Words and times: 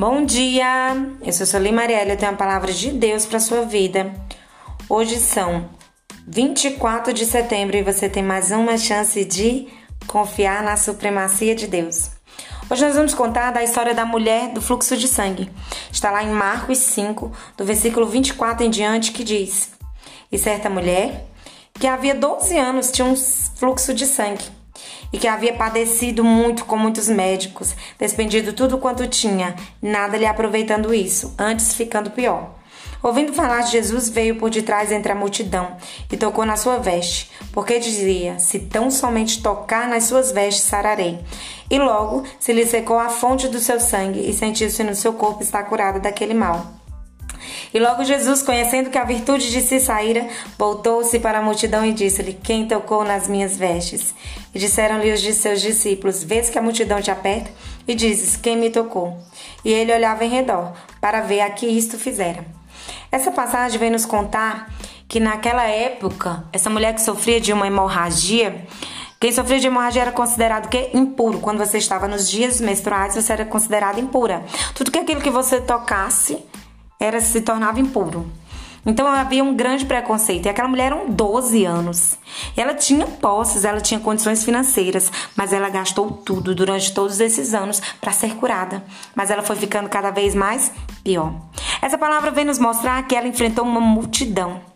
Bom 0.00 0.24
dia! 0.24 0.96
Eu 1.20 1.30
sou 1.30 1.44
Solim 1.44 1.72
Marielle, 1.72 2.12
eu 2.12 2.16
tenho 2.16 2.32
a 2.32 2.34
palavra 2.34 2.72
de 2.72 2.90
Deus 2.90 3.26
para 3.26 3.38
sua 3.38 3.66
vida. 3.66 4.10
Hoje 4.88 5.18
são 5.18 5.68
24 6.26 7.12
de 7.12 7.26
setembro 7.26 7.76
e 7.76 7.82
você 7.82 8.08
tem 8.08 8.22
mais 8.22 8.50
uma 8.50 8.78
chance 8.78 9.22
de 9.26 9.68
confiar 10.06 10.62
na 10.62 10.78
supremacia 10.78 11.54
de 11.54 11.66
Deus. 11.66 12.12
Hoje 12.70 12.82
nós 12.82 12.96
vamos 12.96 13.12
contar 13.12 13.50
da 13.50 13.62
história 13.62 13.94
da 13.94 14.06
mulher 14.06 14.54
do 14.54 14.62
fluxo 14.62 14.96
de 14.96 15.06
sangue. 15.06 15.50
Está 15.92 16.10
lá 16.10 16.24
em 16.24 16.30
Marcos 16.30 16.78
5, 16.78 17.30
do 17.58 17.64
versículo 17.66 18.06
24 18.06 18.64
em 18.64 18.70
diante, 18.70 19.12
que 19.12 19.22
diz: 19.22 19.68
E 20.32 20.38
certa 20.38 20.70
mulher, 20.70 21.26
que 21.74 21.86
havia 21.86 22.14
12 22.14 22.56
anos, 22.56 22.90
tinha 22.90 23.06
um 23.06 23.14
fluxo 23.14 23.92
de 23.92 24.06
sangue 24.06 24.59
e 25.12 25.18
que 25.18 25.28
havia 25.28 25.52
padecido 25.52 26.22
muito 26.24 26.64
com 26.64 26.76
muitos 26.76 27.08
médicos, 27.08 27.74
despendido 27.98 28.52
tudo 28.52 28.78
quanto 28.78 29.06
tinha, 29.06 29.54
nada 29.82 30.16
lhe 30.16 30.26
aproveitando 30.26 30.94
isso, 30.94 31.34
antes 31.38 31.74
ficando 31.74 32.10
pior. 32.10 32.60
Ouvindo 33.02 33.32
falar 33.32 33.62
de 33.62 33.72
Jesus, 33.72 34.10
veio 34.10 34.36
por 34.36 34.50
detrás 34.50 34.92
entre 34.92 35.10
a 35.10 35.14
multidão 35.14 35.76
e 36.12 36.16
tocou 36.18 36.44
na 36.44 36.56
sua 36.56 36.76
veste, 36.76 37.30
porque 37.50 37.78
dizia: 37.78 38.38
Se 38.38 38.58
tão 38.58 38.90
somente 38.90 39.42
tocar 39.42 39.88
nas 39.88 40.04
suas 40.04 40.30
vestes, 40.30 40.64
sararei. 40.64 41.18
E 41.70 41.78
logo 41.78 42.24
se 42.38 42.52
lhe 42.52 42.66
secou 42.66 42.98
a 42.98 43.08
fonte 43.08 43.48
do 43.48 43.58
seu 43.58 43.80
sangue 43.80 44.28
e 44.28 44.34
sentiu-se 44.34 44.84
no 44.84 44.94
seu 44.94 45.14
corpo 45.14 45.42
estar 45.42 45.62
curada 45.64 45.98
daquele 45.98 46.34
mal. 46.34 46.79
E 47.72 47.78
logo 47.78 48.04
Jesus, 48.04 48.42
conhecendo 48.42 48.90
que 48.90 48.98
a 48.98 49.04
virtude 49.04 49.50
de 49.50 49.60
si 49.60 49.78
saíra, 49.78 50.26
voltou-se 50.58 51.18
para 51.20 51.38
a 51.38 51.42
multidão 51.42 51.84
e 51.84 51.92
disse-lhe: 51.92 52.32
Quem 52.32 52.66
tocou 52.66 53.04
nas 53.04 53.28
minhas 53.28 53.56
vestes? 53.56 54.12
E 54.52 54.58
disseram-lhe 54.58 55.12
os 55.12 55.20
de 55.20 55.32
seus 55.32 55.60
discípulos: 55.60 56.24
Vês 56.24 56.50
que 56.50 56.58
a 56.58 56.62
multidão 56.62 57.00
te 57.00 57.10
aperta? 57.10 57.50
E 57.86 57.94
dizes: 57.94 58.36
Quem 58.36 58.56
me 58.56 58.70
tocou? 58.70 59.16
E 59.64 59.72
ele 59.72 59.94
olhava 59.94 60.24
em 60.24 60.28
redor, 60.28 60.72
para 61.00 61.20
ver 61.20 61.42
a 61.42 61.50
que 61.50 61.66
isto 61.66 61.96
fizera. 61.96 62.44
Essa 63.12 63.30
passagem 63.30 63.78
vem 63.78 63.90
nos 63.90 64.04
contar 64.04 64.72
que 65.08 65.20
naquela 65.20 65.64
época, 65.64 66.44
essa 66.52 66.70
mulher 66.70 66.94
que 66.94 67.02
sofria 67.02 67.40
de 67.40 67.52
uma 67.52 67.66
hemorragia, 67.66 68.64
quem 69.20 69.30
sofria 69.32 69.60
de 69.60 69.66
hemorragia 69.66 70.02
era 70.02 70.12
considerado 70.12 70.68
que 70.68 70.90
impuro. 70.94 71.40
Quando 71.40 71.58
você 71.58 71.78
estava 71.78 72.08
nos 72.08 72.28
dias 72.28 72.60
menstruais, 72.60 73.14
você 73.14 73.32
era 73.32 73.44
considerada 73.44 74.00
impura. 74.00 74.42
Tudo 74.74 74.90
que 74.90 74.98
aquilo 74.98 75.20
que 75.20 75.28
você 75.28 75.60
tocasse 75.60 76.38
era 77.00 77.20
se 77.20 77.40
tornava 77.40 77.80
impuro. 77.80 78.30
Então 78.84 79.06
havia 79.06 79.44
um 79.44 79.54
grande 79.54 79.84
preconceito. 79.84 80.46
E 80.46 80.48
aquela 80.48 80.68
mulher 80.68 80.86
eram 80.86 81.10
12 81.10 81.64
anos. 81.64 82.16
Ela 82.56 82.74
tinha 82.74 83.06
posses, 83.06 83.64
ela 83.64 83.80
tinha 83.80 84.00
condições 84.00 84.44
financeiras, 84.44 85.10
mas 85.36 85.52
ela 85.52 85.68
gastou 85.68 86.10
tudo 86.10 86.54
durante 86.54 86.92
todos 86.92 87.20
esses 87.20 87.52
anos 87.52 87.80
para 88.00 88.12
ser 88.12 88.36
curada. 88.36 88.82
Mas 89.14 89.30
ela 89.30 89.42
foi 89.42 89.56
ficando 89.56 89.88
cada 89.88 90.10
vez 90.10 90.34
mais 90.34 90.72
pior. 91.04 91.34
Essa 91.82 91.98
palavra 91.98 92.30
vem 92.30 92.44
nos 92.44 92.58
mostrar 92.58 93.02
que 93.06 93.14
ela 93.14 93.28
enfrentou 93.28 93.64
uma 93.64 93.80
multidão 93.80 94.69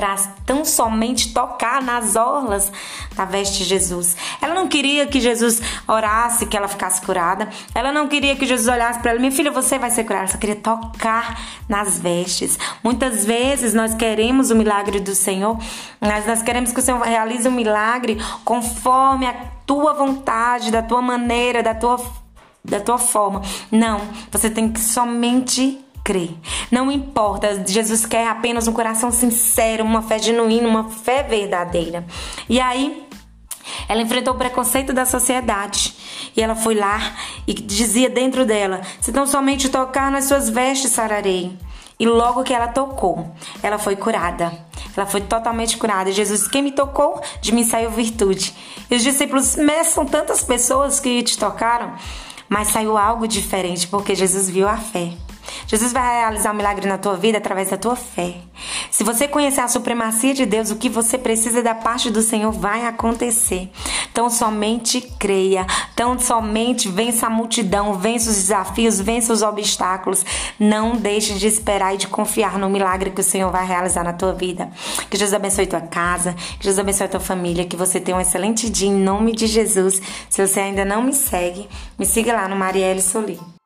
para 0.00 0.16
tão 0.46 0.64
somente 0.64 1.34
tocar 1.34 1.82
nas 1.82 2.16
orlas 2.16 2.72
da 3.14 3.26
veste 3.26 3.58
de 3.58 3.64
Jesus. 3.64 4.16
Ela 4.40 4.54
não 4.54 4.66
queria 4.66 5.06
que 5.06 5.20
Jesus 5.20 5.60
orasse, 5.86 6.46
que 6.46 6.56
ela 6.56 6.68
ficasse 6.68 7.02
curada. 7.02 7.50
Ela 7.74 7.92
não 7.92 8.08
queria 8.08 8.34
que 8.34 8.46
Jesus 8.46 8.66
olhasse 8.66 8.98
para 9.00 9.10
ela, 9.10 9.20
minha 9.20 9.30
filha, 9.30 9.50
você 9.50 9.78
vai 9.78 9.90
ser 9.90 10.04
curada. 10.04 10.24
Ela 10.24 10.32
só 10.32 10.38
queria 10.38 10.56
tocar 10.56 11.38
nas 11.68 11.98
vestes. 11.98 12.58
Muitas 12.82 13.26
vezes 13.26 13.74
nós 13.74 13.94
queremos 13.94 14.50
o 14.50 14.56
milagre 14.56 15.00
do 15.00 15.14
Senhor, 15.14 15.58
mas 16.00 16.26
nós 16.26 16.40
queremos 16.40 16.72
que 16.72 16.80
o 16.80 16.82
Senhor 16.82 17.02
realize 17.02 17.46
um 17.46 17.52
milagre 17.52 18.16
conforme 18.42 19.26
a 19.26 19.34
tua 19.66 19.92
vontade, 19.92 20.70
da 20.70 20.82
tua 20.82 21.02
maneira, 21.02 21.62
da 21.62 21.74
tua 21.74 22.00
da 22.64 22.80
tua 22.80 22.98
forma. 22.98 23.42
Não, 23.70 24.00
você 24.30 24.48
tem 24.48 24.70
que 24.70 24.80
somente 24.80 25.78
Não 26.70 26.90
importa, 26.90 27.64
Jesus 27.66 28.06
quer 28.06 28.28
apenas 28.28 28.66
um 28.68 28.72
coração 28.72 29.10
sincero, 29.10 29.84
uma 29.84 30.02
fé 30.02 30.18
genuína, 30.18 30.68
uma 30.68 30.88
fé 30.90 31.22
verdadeira. 31.22 32.04
E 32.48 32.60
aí, 32.60 33.06
ela 33.88 34.02
enfrentou 34.02 34.34
o 34.34 34.38
preconceito 34.38 34.92
da 34.92 35.04
sociedade. 35.04 35.94
E 36.36 36.42
ela 36.42 36.54
foi 36.54 36.74
lá 36.74 37.00
e 37.46 37.54
dizia 37.54 38.08
dentro 38.08 38.44
dela: 38.44 38.80
Se 39.00 39.12
não 39.12 39.26
somente 39.26 39.68
tocar 39.68 40.10
nas 40.10 40.24
suas 40.24 40.48
vestes, 40.48 40.92
sararei. 40.92 41.56
E 41.98 42.06
logo 42.06 42.42
que 42.42 42.54
ela 42.54 42.68
tocou, 42.68 43.30
ela 43.62 43.78
foi 43.78 43.94
curada. 43.94 44.52
Ela 44.96 45.04
foi 45.06 45.20
totalmente 45.20 45.76
curada. 45.76 46.10
Jesus, 46.10 46.48
quem 46.48 46.62
me 46.62 46.72
tocou, 46.72 47.20
de 47.42 47.52
mim 47.52 47.62
saiu 47.62 47.90
virtude. 47.90 48.54
E 48.90 48.96
os 48.96 49.02
discípulos, 49.02 49.56
mas 49.56 49.88
são 49.88 50.06
tantas 50.06 50.42
pessoas 50.42 50.98
que 50.98 51.22
te 51.22 51.36
tocaram, 51.36 51.92
mas 52.48 52.68
saiu 52.68 52.96
algo 52.96 53.28
diferente, 53.28 53.86
porque 53.86 54.14
Jesus 54.14 54.48
viu 54.48 54.66
a 54.66 54.78
fé. 54.78 55.12
Jesus 55.70 55.92
vai 55.92 56.22
realizar 56.22 56.50
um 56.50 56.56
milagre 56.56 56.88
na 56.88 56.98
tua 56.98 57.16
vida 57.16 57.38
através 57.38 57.70
da 57.70 57.76
tua 57.76 57.94
fé. 57.94 58.34
Se 58.90 59.04
você 59.04 59.28
conhecer 59.28 59.60
a 59.60 59.68
supremacia 59.68 60.34
de 60.34 60.44
Deus, 60.44 60.72
o 60.72 60.76
que 60.76 60.88
você 60.88 61.16
precisa 61.16 61.62
da 61.62 61.76
parte 61.76 62.10
do 62.10 62.22
Senhor 62.22 62.50
vai 62.50 62.84
acontecer. 62.88 63.70
Então 64.10 64.28
somente 64.28 65.00
creia, 65.00 65.64
então 65.94 66.18
somente 66.18 66.88
vença 66.88 67.28
a 67.28 67.30
multidão, 67.30 67.94
vença 67.94 68.30
os 68.30 68.36
desafios, 68.36 69.00
vença 69.00 69.32
os 69.32 69.42
obstáculos. 69.42 70.26
Não 70.58 70.96
deixe 70.96 71.34
de 71.34 71.46
esperar 71.46 71.94
e 71.94 71.98
de 71.98 72.08
confiar 72.08 72.58
no 72.58 72.68
milagre 72.68 73.12
que 73.12 73.20
o 73.20 73.24
Senhor 73.24 73.52
vai 73.52 73.64
realizar 73.64 74.02
na 74.02 74.12
tua 74.12 74.32
vida. 74.32 74.68
Que 75.08 75.16
Jesus 75.16 75.34
abençoe 75.34 75.68
tua 75.68 75.82
casa, 75.82 76.32
que 76.58 76.64
Jesus 76.64 76.80
abençoe 76.80 77.06
tua 77.06 77.20
família, 77.20 77.64
que 77.64 77.76
você 77.76 78.00
tenha 78.00 78.16
um 78.16 78.20
excelente 78.20 78.68
dia 78.68 78.88
em 78.88 78.92
nome 78.92 79.30
de 79.30 79.46
Jesus. 79.46 80.02
Se 80.28 80.44
você 80.44 80.58
ainda 80.58 80.84
não 80.84 81.00
me 81.00 81.12
segue, 81.12 81.68
me 81.96 82.04
siga 82.04 82.32
lá 82.32 82.48
no 82.48 82.56
Marielle 82.56 83.00
Soli. 83.00 83.59